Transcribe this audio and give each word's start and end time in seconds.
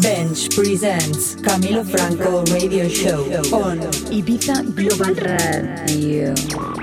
Bench 0.00 0.54
presents 0.54 1.34
Camilo 1.36 1.84
Franco 1.84 2.44
Radio 2.52 2.88
Show 2.88 3.24
on 3.52 3.78
Ibiza 4.10 4.62
Global 4.74 5.14
Radio. 5.14 6.77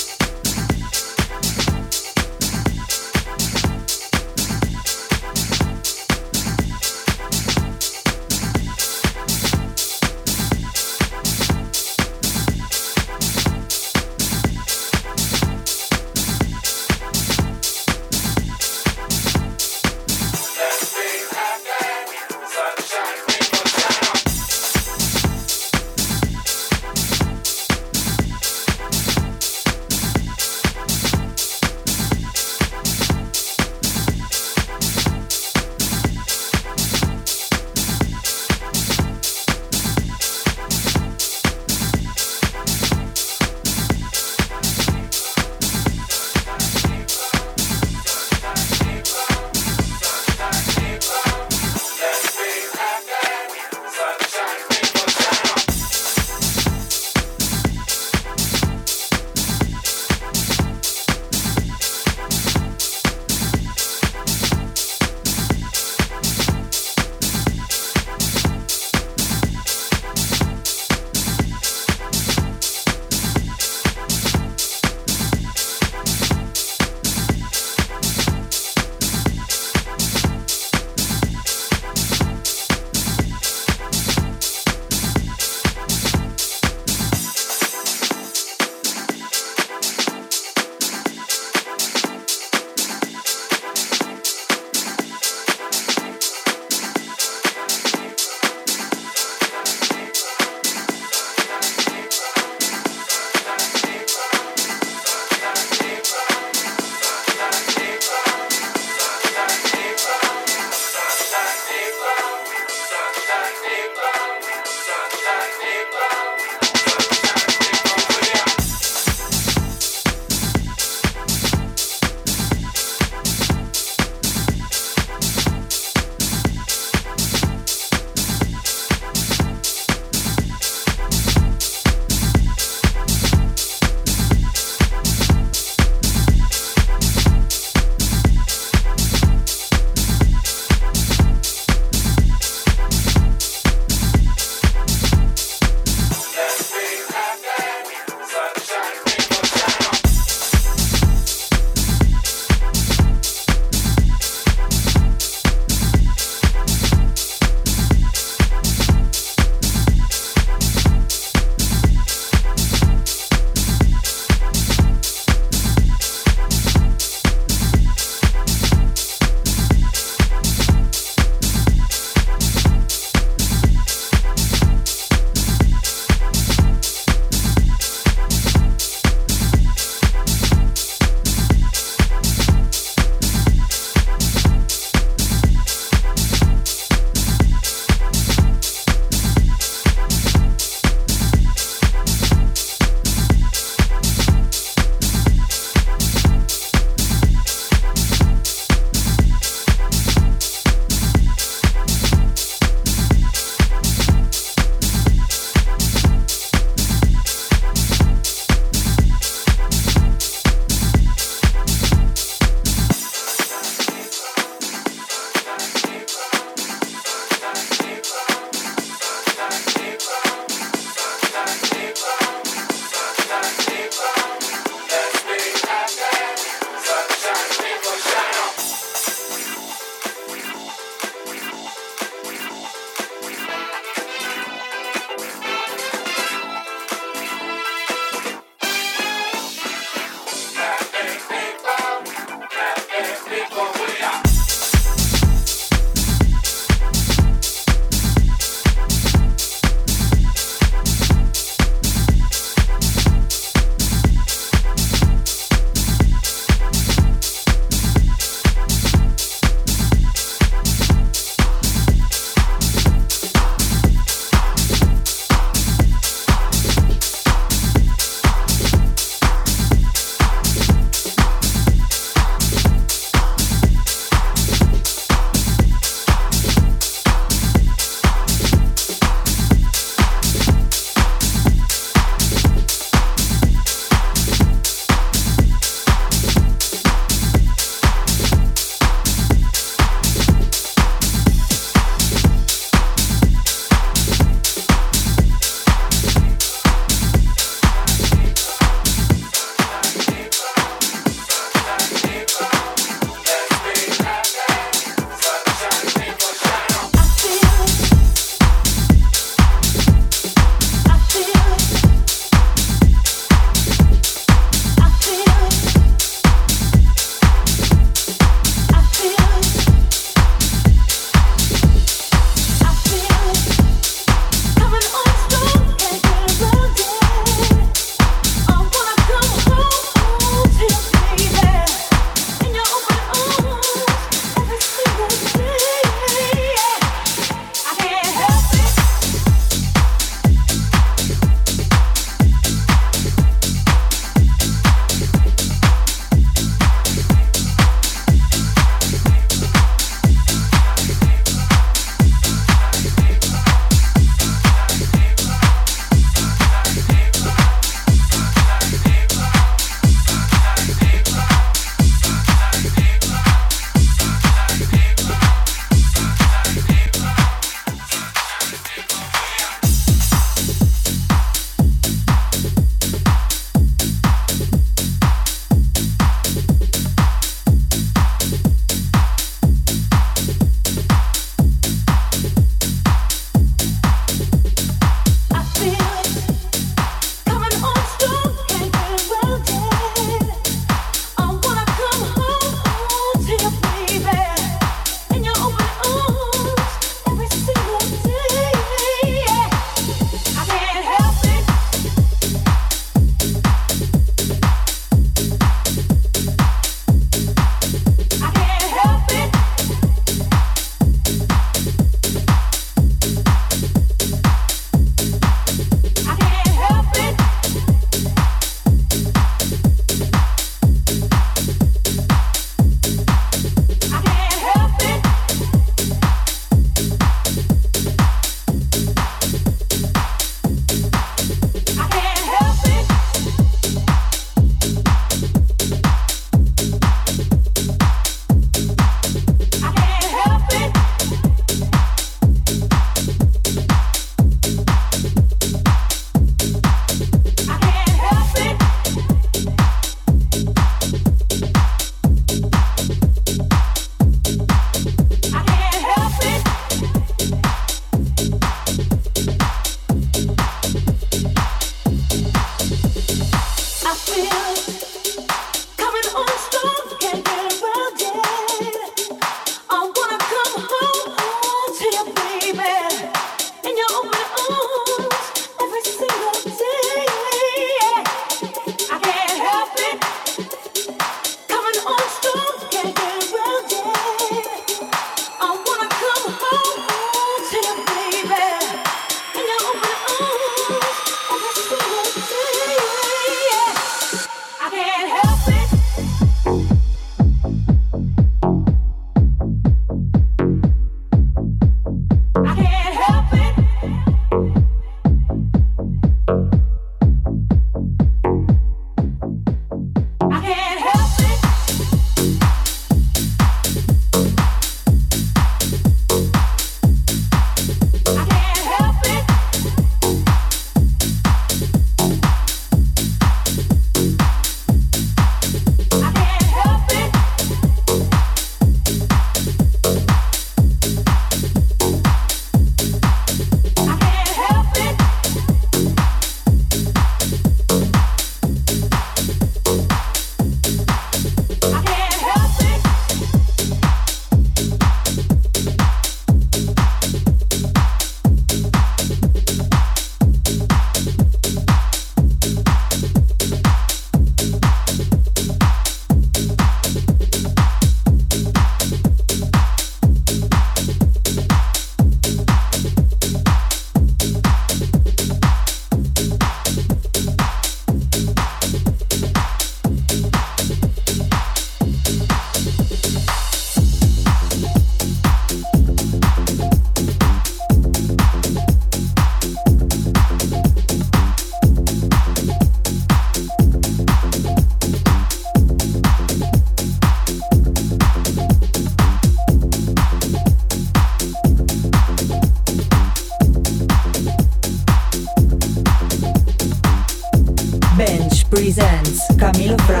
Presents 599.77 600.00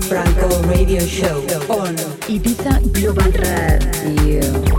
Franco 0.00 0.48
Radio 0.68 1.00
Show 1.06 1.44
on 1.68 1.94
Ibiza 2.28 2.80
Global 2.92 3.32
Radio. 3.32 4.69